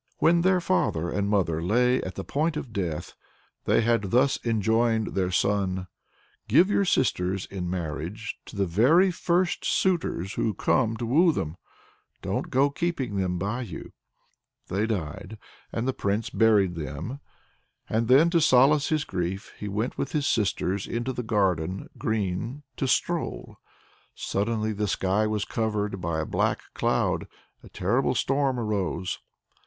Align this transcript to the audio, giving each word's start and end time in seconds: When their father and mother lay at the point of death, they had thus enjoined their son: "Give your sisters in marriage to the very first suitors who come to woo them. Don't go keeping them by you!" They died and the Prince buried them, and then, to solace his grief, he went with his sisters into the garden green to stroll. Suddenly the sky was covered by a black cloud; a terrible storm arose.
When 0.17 0.41
their 0.41 0.59
father 0.59 1.11
and 1.11 1.29
mother 1.29 1.61
lay 1.61 2.01
at 2.01 2.15
the 2.15 2.23
point 2.23 2.57
of 2.57 2.73
death, 2.73 3.13
they 3.65 3.81
had 3.81 4.09
thus 4.09 4.39
enjoined 4.43 5.13
their 5.13 5.29
son: 5.29 5.85
"Give 6.47 6.71
your 6.71 6.85
sisters 6.85 7.45
in 7.45 7.69
marriage 7.69 8.35
to 8.47 8.55
the 8.55 8.65
very 8.65 9.11
first 9.11 9.63
suitors 9.63 10.33
who 10.33 10.55
come 10.55 10.97
to 10.97 11.05
woo 11.05 11.31
them. 11.31 11.55
Don't 12.23 12.49
go 12.49 12.71
keeping 12.71 13.17
them 13.17 13.37
by 13.37 13.61
you!" 13.61 13.93
They 14.69 14.87
died 14.87 15.37
and 15.71 15.87
the 15.87 15.93
Prince 15.93 16.31
buried 16.31 16.73
them, 16.73 17.19
and 17.87 18.07
then, 18.07 18.31
to 18.31 18.41
solace 18.41 18.89
his 18.89 19.03
grief, 19.03 19.53
he 19.59 19.67
went 19.67 19.99
with 19.99 20.13
his 20.13 20.25
sisters 20.25 20.87
into 20.87 21.13
the 21.13 21.21
garden 21.21 21.91
green 21.99 22.63
to 22.77 22.87
stroll. 22.87 23.57
Suddenly 24.15 24.73
the 24.73 24.87
sky 24.87 25.27
was 25.27 25.45
covered 25.45 26.01
by 26.01 26.21
a 26.21 26.25
black 26.25 26.63
cloud; 26.73 27.27
a 27.61 27.69
terrible 27.69 28.15
storm 28.15 28.59
arose. 28.59 29.19